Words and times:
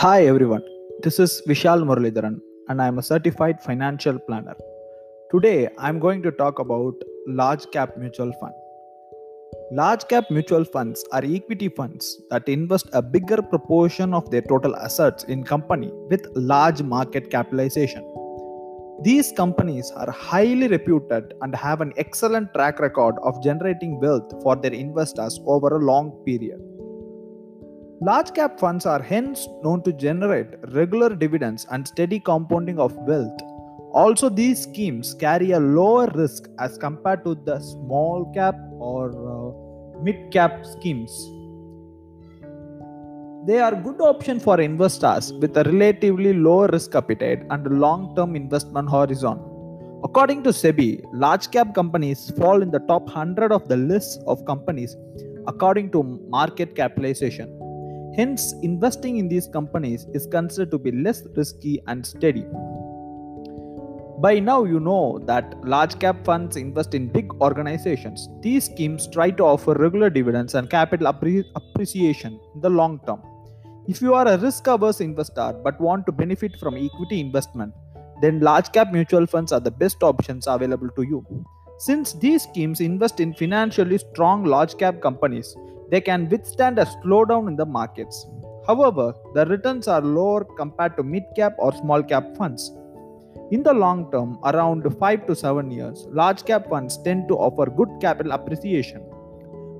Hi 0.00 0.26
everyone, 0.26 0.62
this 1.02 1.18
is 1.18 1.42
Vishal 1.48 1.80
Muralidharan 1.82 2.36
and 2.68 2.80
I 2.80 2.86
am 2.86 3.00
a 3.00 3.02
certified 3.02 3.60
financial 3.60 4.16
planner. 4.16 4.54
Today 5.32 5.68
I 5.76 5.88
am 5.88 5.98
going 5.98 6.22
to 6.22 6.30
talk 6.30 6.60
about 6.60 6.94
large 7.26 7.68
cap 7.72 7.96
mutual 7.96 8.32
fund. 8.40 8.54
Large 9.72 10.06
cap 10.06 10.30
mutual 10.30 10.64
funds 10.64 11.04
are 11.10 11.24
equity 11.24 11.68
funds 11.68 12.16
that 12.30 12.48
invest 12.48 12.88
a 12.92 13.02
bigger 13.02 13.42
proportion 13.42 14.14
of 14.14 14.30
their 14.30 14.42
total 14.42 14.76
assets 14.76 15.24
in 15.24 15.42
company 15.42 15.90
with 16.08 16.24
large 16.36 16.80
market 16.80 17.28
capitalization. 17.28 18.04
These 19.02 19.32
companies 19.32 19.90
are 19.96 20.12
highly 20.12 20.68
reputed 20.68 21.34
and 21.42 21.56
have 21.56 21.80
an 21.80 21.92
excellent 21.96 22.54
track 22.54 22.78
record 22.78 23.16
of 23.24 23.42
generating 23.42 23.98
wealth 23.98 24.32
for 24.44 24.54
their 24.54 24.74
investors 24.74 25.40
over 25.44 25.76
a 25.76 25.84
long 25.84 26.12
period. 26.24 26.60
Large 28.00 28.34
cap 28.34 28.60
funds 28.60 28.86
are 28.86 29.02
hence 29.02 29.48
known 29.64 29.82
to 29.82 29.92
generate 29.92 30.46
regular 30.72 31.16
dividends 31.16 31.66
and 31.72 31.86
steady 31.86 32.20
compounding 32.20 32.78
of 32.78 32.94
wealth. 33.08 33.40
Also, 33.92 34.28
these 34.28 34.62
schemes 34.62 35.14
carry 35.14 35.50
a 35.50 35.58
lower 35.58 36.06
risk 36.14 36.48
as 36.60 36.78
compared 36.78 37.24
to 37.24 37.34
the 37.34 37.58
small 37.58 38.30
cap 38.32 38.54
or 38.78 39.10
uh, 39.10 40.00
mid 40.00 40.30
cap 40.30 40.64
schemes. 40.64 41.10
They 43.48 43.58
are 43.58 43.74
good 43.74 44.00
option 44.00 44.38
for 44.38 44.60
investors 44.60 45.32
with 45.32 45.56
a 45.56 45.64
relatively 45.64 46.34
low 46.34 46.68
risk 46.68 46.94
appetite 46.94 47.42
and 47.50 47.80
long 47.80 48.14
term 48.14 48.36
investment 48.36 48.88
horizon. 48.88 49.40
According 50.04 50.44
to 50.44 50.50
SEBI, 50.50 51.02
large 51.12 51.50
cap 51.50 51.74
companies 51.74 52.30
fall 52.38 52.62
in 52.62 52.70
the 52.70 52.78
top 52.78 53.06
100 53.06 53.50
of 53.50 53.66
the 53.66 53.76
list 53.76 54.22
of 54.28 54.44
companies 54.44 54.96
according 55.48 55.90
to 55.90 56.04
market 56.28 56.76
capitalization. 56.76 57.57
Hence, 58.18 58.52
investing 58.62 59.18
in 59.18 59.28
these 59.28 59.46
companies 59.46 60.04
is 60.12 60.26
considered 60.26 60.72
to 60.72 60.78
be 60.78 60.90
less 60.90 61.22
risky 61.36 61.80
and 61.86 62.04
steady. 62.04 62.44
By 64.20 64.40
now, 64.40 64.64
you 64.64 64.80
know 64.80 65.20
that 65.26 65.54
large 65.64 65.96
cap 66.00 66.24
funds 66.24 66.56
invest 66.56 66.94
in 66.94 67.12
big 67.12 67.32
organizations. 67.40 68.28
These 68.40 68.64
schemes 68.64 69.06
try 69.06 69.30
to 69.30 69.44
offer 69.44 69.72
regular 69.74 70.10
dividends 70.10 70.56
and 70.56 70.68
capital 70.68 71.12
appre- 71.12 71.44
appreciation 71.54 72.40
in 72.56 72.60
the 72.60 72.68
long 72.68 72.98
term. 73.06 73.22
If 73.86 74.02
you 74.02 74.14
are 74.14 74.26
a 74.26 74.36
risk 74.36 74.66
averse 74.66 75.00
investor 75.00 75.52
but 75.62 75.80
want 75.80 76.04
to 76.06 76.10
benefit 76.10 76.58
from 76.58 76.74
equity 76.76 77.20
investment, 77.20 77.72
then 78.20 78.40
large 78.40 78.72
cap 78.72 78.90
mutual 78.90 79.28
funds 79.28 79.52
are 79.52 79.60
the 79.60 79.70
best 79.70 80.02
options 80.02 80.48
available 80.48 80.88
to 80.96 81.02
you. 81.02 81.24
Since 81.78 82.14
these 82.14 82.42
schemes 82.42 82.80
invest 82.80 83.20
in 83.20 83.32
financially 83.32 83.98
strong 83.98 84.44
large 84.44 84.76
cap 84.76 85.00
companies, 85.00 85.56
they 85.90 86.00
can 86.00 86.28
withstand 86.28 86.78
a 86.78 86.84
slowdown 86.84 87.48
in 87.48 87.56
the 87.56 87.66
markets. 87.66 88.26
However, 88.66 89.14
the 89.34 89.46
returns 89.46 89.88
are 89.88 90.00
lower 90.00 90.44
compared 90.44 90.96
to 90.96 91.02
mid 91.02 91.24
cap 91.34 91.54
or 91.58 91.72
small 91.72 92.02
cap 92.02 92.36
funds. 92.36 92.72
In 93.50 93.62
the 93.62 93.72
long 93.72 94.10
term, 94.12 94.38
around 94.44 94.82
5 94.98 95.26
to 95.26 95.34
7 95.34 95.70
years, 95.70 96.06
large 96.10 96.44
cap 96.44 96.68
funds 96.68 96.98
tend 96.98 97.28
to 97.28 97.34
offer 97.34 97.70
good 97.70 97.88
capital 98.00 98.32
appreciation. 98.32 99.02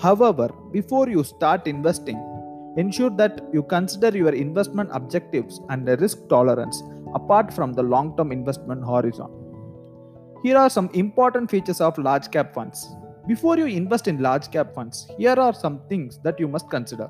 However, 0.00 0.48
before 0.72 1.08
you 1.08 1.22
start 1.22 1.68
investing, 1.68 2.18
ensure 2.76 3.10
that 3.10 3.40
you 3.52 3.62
consider 3.62 4.16
your 4.16 4.32
investment 4.32 4.90
objectives 4.92 5.60
and 5.68 5.86
risk 6.00 6.28
tolerance 6.28 6.82
apart 7.14 7.52
from 7.52 7.72
the 7.72 7.82
long 7.82 8.16
term 8.16 8.32
investment 8.32 8.82
horizon. 8.84 9.30
Here 10.42 10.56
are 10.56 10.70
some 10.70 10.90
important 10.92 11.50
features 11.50 11.80
of 11.80 11.96
large 11.98 12.30
cap 12.32 12.52
funds. 12.52 12.88
Before 13.26 13.56
you 13.56 13.66
invest 13.66 14.08
in 14.08 14.20
large 14.20 14.50
cap 14.50 14.74
funds, 14.74 15.08
here 15.16 15.34
are 15.38 15.54
some 15.54 15.80
things 15.88 16.18
that 16.24 16.40
you 16.40 16.48
must 16.48 16.68
consider. 16.68 17.08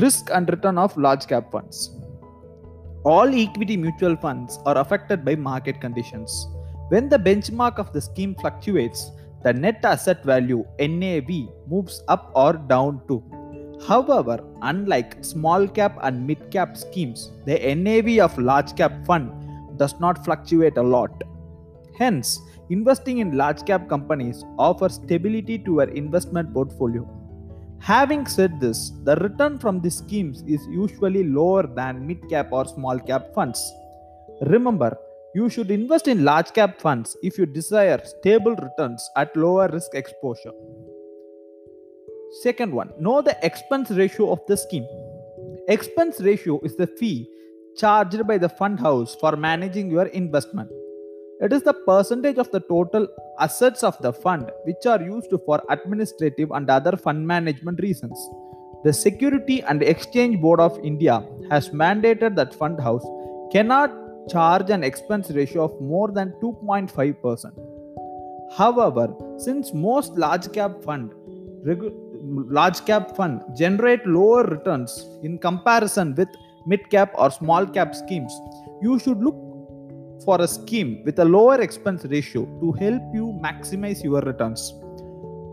Risk 0.00 0.30
and 0.32 0.48
return 0.48 0.78
of 0.78 0.96
large 0.96 1.28
cap 1.28 1.52
funds. 1.52 1.90
All 3.04 3.32
equity 3.32 3.76
mutual 3.76 4.16
funds 4.16 4.58
are 4.66 4.78
affected 4.78 5.24
by 5.24 5.36
market 5.36 5.80
conditions. 5.80 6.48
When 6.88 7.08
the 7.08 7.18
benchmark 7.18 7.78
of 7.78 7.92
the 7.92 8.00
scheme 8.00 8.34
fluctuates, 8.34 9.12
the 9.44 9.52
net 9.52 9.84
asset 9.84 10.24
value 10.24 10.64
NAV 10.80 11.30
moves 11.68 12.02
up 12.08 12.32
or 12.34 12.54
down 12.54 13.00
too. 13.06 13.22
However, 13.86 14.42
unlike 14.62 15.24
small 15.24 15.68
cap 15.68 15.98
and 16.02 16.26
mid 16.26 16.50
cap 16.50 16.76
schemes, 16.76 17.30
the 17.46 17.74
NAV 17.74 18.18
of 18.18 18.36
large 18.38 18.74
cap 18.74 19.06
fund 19.06 19.30
does 19.78 19.98
not 20.00 20.24
fluctuate 20.24 20.76
a 20.78 20.82
lot. 20.82 21.22
Hence, 21.96 22.40
investing 22.76 23.18
in 23.18 23.36
large 23.36 23.64
cap 23.64 23.88
companies 23.88 24.44
offers 24.58 24.94
stability 24.94 25.58
to 25.58 25.72
your 25.78 25.88
investment 26.02 26.52
portfolio. 26.54 27.04
Having 27.80 28.26
said 28.26 28.60
this, 28.60 28.92
the 29.04 29.16
return 29.16 29.58
from 29.58 29.80
these 29.80 29.98
schemes 29.98 30.42
is 30.46 30.64
usually 30.70 31.24
lower 31.24 31.64
than 31.66 32.06
mid 32.06 32.28
cap 32.30 32.52
or 32.52 32.64
small 32.64 32.98
cap 32.98 33.34
funds. 33.34 33.60
Remember, 34.42 34.96
you 35.34 35.48
should 35.48 35.70
invest 35.70 36.08
in 36.08 36.24
large 36.24 36.52
cap 36.52 36.80
funds 36.80 37.16
if 37.22 37.38
you 37.38 37.46
desire 37.46 38.00
stable 38.04 38.54
returns 38.54 39.08
at 39.16 39.36
lower 39.36 39.68
risk 39.68 39.94
exposure. 39.94 40.52
Second 42.42 42.72
one, 42.72 42.90
know 42.98 43.20
the 43.20 43.36
expense 43.42 43.90
ratio 43.90 44.30
of 44.32 44.40
the 44.46 44.56
scheme. 44.56 44.86
Expense 45.68 46.20
ratio 46.20 46.60
is 46.62 46.76
the 46.76 46.86
fee 46.86 47.28
charged 47.76 48.26
by 48.26 48.38
the 48.38 48.48
fund 48.48 48.78
house 48.78 49.16
for 49.20 49.36
managing 49.36 49.90
your 49.90 50.06
investment. 50.06 50.70
It 51.44 51.52
is 51.52 51.62
the 51.64 51.74
percentage 51.74 52.38
of 52.38 52.52
the 52.52 52.60
total 52.60 53.08
assets 53.40 53.82
of 53.82 54.00
the 54.00 54.12
fund 54.12 54.48
which 54.64 54.86
are 54.86 55.02
used 55.02 55.32
for 55.44 55.60
administrative 55.70 56.52
and 56.52 56.70
other 56.70 56.96
fund 56.96 57.26
management 57.26 57.80
reasons. 57.82 58.16
The 58.84 58.92
Security 58.92 59.60
and 59.62 59.82
Exchange 59.82 60.40
Board 60.40 60.60
of 60.60 60.78
India 60.84 61.26
has 61.50 61.70
mandated 61.70 62.36
that 62.36 62.54
fund 62.54 62.80
house 62.80 63.04
cannot 63.50 63.90
charge 64.28 64.70
an 64.70 64.84
expense 64.84 65.30
ratio 65.30 65.64
of 65.64 65.80
more 65.80 66.12
than 66.12 66.32
2.5%. 66.40 68.56
However, 68.56 69.12
since 69.36 69.74
most 69.74 70.12
large 70.12 70.52
cap 70.52 70.80
fund 70.84 71.10
regu- 71.66 71.92
large 72.58 72.84
cap 72.84 73.16
fund 73.16 73.42
generate 73.56 74.06
lower 74.06 74.44
returns 74.44 75.08
in 75.24 75.38
comparison 75.38 76.14
with 76.14 76.28
mid 76.66 76.88
cap 76.88 77.10
or 77.16 77.32
small 77.32 77.66
cap 77.66 77.96
schemes, 77.96 78.32
you 78.80 79.00
should 79.00 79.18
look 79.18 79.51
for 80.24 80.40
a 80.40 80.48
scheme 80.48 81.02
with 81.04 81.18
a 81.18 81.24
lower 81.24 81.60
expense 81.60 82.04
ratio 82.04 82.44
to 82.60 82.72
help 82.72 83.02
you 83.12 83.38
maximize 83.42 84.02
your 84.02 84.20
returns. 84.20 84.74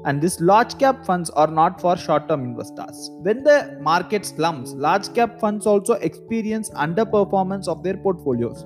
And 0.06 0.22
these 0.22 0.40
large 0.40 0.78
cap 0.78 1.06
funds 1.06 1.30
are 1.32 1.48
not 1.48 1.82
for 1.82 1.98
short 1.98 2.30
term 2.30 2.44
investors. 2.44 3.10
When 3.22 3.44
the 3.44 3.78
market 3.82 4.26
slumps, 4.26 4.72
large 4.72 5.14
cap 5.14 5.40
funds 5.40 5.66
also 5.66 5.94
experience 5.94 6.70
underperformance 6.70 7.68
of 7.68 7.84
their 7.84 7.98
portfolios. 7.98 8.66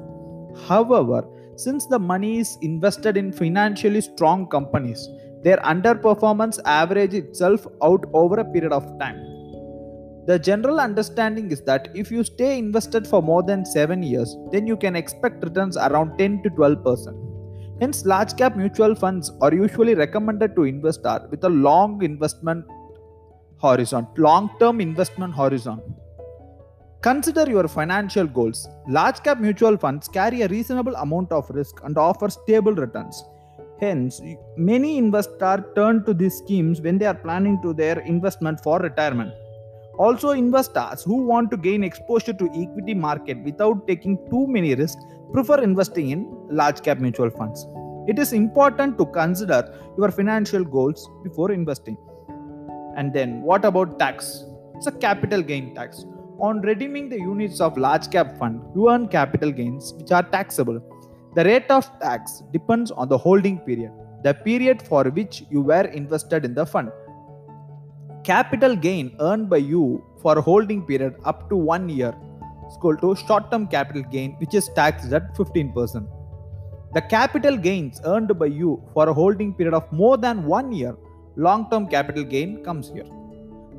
However, 0.68 1.28
since 1.56 1.88
the 1.88 2.00
money 2.00 2.40
is 2.40 2.58
invested 2.62 3.18
in 3.18 3.31
financially 3.31 4.02
strong 4.02 4.47
companies, 4.47 5.08
their 5.44 5.58
underperformance 5.58 6.59
average 6.66 7.13
itself 7.13 7.66
out 7.81 8.06
over 8.13 8.40
a 8.40 8.46
period 8.46 8.72
of 8.72 8.84
time. 9.00 9.33
The 10.26 10.40
general 10.40 10.80
understanding 10.80 11.52
is 11.52 11.62
that 11.64 11.90
if 11.94 12.10
you 12.10 12.24
stay 12.24 12.58
invested 12.58 13.06
for 13.06 13.22
more 13.22 13.44
than 13.44 13.66
7 13.66 14.02
years, 14.02 14.38
then 14.52 14.66
you 14.66 14.78
can 14.78 14.96
expect 14.96 15.44
returns 15.44 15.76
around 15.76 16.18
10 16.18 16.44
to 16.44 16.50
12%. 16.50 17.82
Hence, 17.82 18.06
large 18.06 18.38
cap 18.38 18.56
mutual 18.56 18.96
funds 18.96 19.32
are 19.42 19.54
usually 19.54 19.96
recommended 19.96 20.56
to 20.56 20.64
investors 20.64 21.22
with 21.30 21.44
a 21.44 21.50
long 21.50 22.02
investment 22.04 22.64
horizon, 23.62 24.08
long 24.18 24.50
term 24.60 24.80
investment 24.80 25.36
horizon. 25.36 25.82
Consider 27.02 27.50
your 27.50 27.68
financial 27.68 28.26
goals. 28.26 28.70
Large 28.88 29.24
cap 29.24 29.42
mutual 29.42 29.76
funds 29.76 30.08
carry 30.08 30.44
a 30.44 30.48
reasonable 30.48 30.96
amount 30.96 31.34
of 31.34 31.50
risk 31.50 31.82
and 31.84 31.98
offer 31.98 32.30
stable 32.30 32.74
returns. 32.74 33.26
Hence, 33.82 34.22
many 34.56 34.98
investors 34.98 35.66
turn 35.76 36.06
to 36.06 36.14
these 36.14 36.38
schemes 36.38 36.80
when 36.80 36.98
they 36.98 37.08
are 37.08 37.14
planning 37.14 37.62
to 37.64 37.74
their 37.74 38.00
investment 38.00 38.62
for 38.64 38.80
retirement. 38.80 39.34
Also, 39.98 40.31
investors 40.31 41.04
who 41.04 41.18
want 41.18 41.51
to 41.51 41.57
gain 41.57 41.84
exposure 41.84 42.34
to 42.34 42.45
equity 42.45 42.95
market 42.95 43.38
without 43.44 43.88
taking 43.88 44.18
too 44.31 44.48
many 44.48 44.74
risks 44.74 45.04
prefer 45.31 45.62
investing 45.62 46.10
in 46.10 46.28
large 46.50 46.81
cap 46.81 46.98
mutual 46.98 47.30
funds. 47.30 47.68
It 48.07 48.18
is 48.18 48.34
important 48.34 48.98
to 48.98 49.06
consider 49.06 49.80
your 49.98 50.10
financial 50.10 50.63
goals 50.63 51.10
before 51.24 51.51
investing. 51.51 51.98
And 52.98 53.13
then, 53.13 53.42
what 53.42 53.66
about 53.66 54.00
tax? 54.00 54.45
It's 54.75 54.88
a 54.88 54.92
capital 54.92 55.42
gain 55.42 55.75
tax. 55.75 56.06
On 56.40 56.60
redeeming 56.62 57.07
the 57.10 57.18
units 57.18 57.62
of 57.62 57.78
large 57.78 58.10
cap 58.10 58.38
fund, 58.38 58.62
you 58.75 58.90
earn 58.90 59.07
capital 59.07 59.51
gains 59.51 59.94
which 59.94 60.12
are 60.12 60.24
taxable. 60.24 60.81
The 61.36 61.45
rate 61.45 61.69
of 61.69 61.88
tax 62.00 62.44
depends 62.51 62.92
on 62.92 63.10
the 63.10 63.18
holding 63.18 63.60
period, 63.60 63.92
the 64.24 64.34
period 64.34 64.81
for 64.81 65.06
which 65.06 65.44
you 65.50 65.62
were 65.62 65.86
invested 65.86 66.45
in 66.45 66.54
the 66.56 66.66
fund. 66.66 66.92
Capital 68.24 68.74
gain 68.74 69.14
earned 69.20 69.50
by 69.50 69.58
you 69.58 70.02
for 70.22 70.38
a 70.38 70.42
holding 70.42 70.81
period 70.84 71.16
up 71.25 71.50
to 71.50 71.58
one 71.58 71.90
year 71.90 72.16
is 72.66 72.78
equal 72.78 72.96
to 72.96 73.16
short 73.16 73.52
term 73.52 73.68
capital 73.68 74.02
gain, 74.02 74.31
which 74.40 74.54
is 74.54 74.70
taxed 74.78 75.12
at 75.12 75.36
15%. 75.36 76.08
The 76.94 77.02
capital 77.02 77.58
gains 77.58 78.00
earned 78.06 78.40
by 78.40 78.46
you 78.46 78.81
for 78.94 79.10
a 79.10 79.14
holding 79.14 79.54
period 79.54 79.74
of 79.74 79.92
more 79.92 80.16
than 80.16 80.46
one 80.46 80.72
year, 80.72 80.96
long 81.36 81.70
term 81.70 81.86
capital 81.88 82.24
gain 82.24 82.64
comes 82.64 82.90
here. 82.92 83.04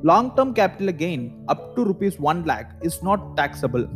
Long 0.03 0.35
term 0.35 0.53
capital 0.53 0.91
gain 0.91 1.43
up 1.47 1.75
to 1.75 1.83
rupees 1.83 2.19
1 2.19 2.45
lakh 2.45 2.71
is 2.83 3.01
not 3.01 3.35
taxable. 3.35 3.87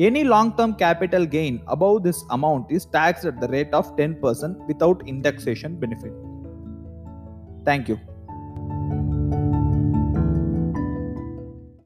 Any 0.00 0.24
long 0.24 0.56
term 0.56 0.74
capital 0.74 1.24
gain 1.24 1.62
above 1.68 2.02
this 2.02 2.24
amount 2.30 2.72
is 2.72 2.86
taxed 2.86 3.24
at 3.24 3.40
the 3.40 3.46
rate 3.46 3.72
of 3.72 3.96
10% 3.96 4.66
without 4.66 5.06
indexation 5.06 5.78
benefit. 5.78 6.12
Thank 7.64 7.88
you. 7.88 8.00